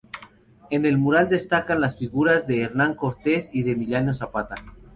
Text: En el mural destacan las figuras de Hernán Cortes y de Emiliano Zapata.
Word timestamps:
En 0.71 0.87
el 0.87 0.97
mural 0.97 1.29
destacan 1.29 1.79
las 1.79 1.95
figuras 1.95 2.47
de 2.47 2.61
Hernán 2.63 2.95
Cortes 2.95 3.51
y 3.53 3.61
de 3.61 3.73
Emiliano 3.73 4.15
Zapata. 4.15 4.55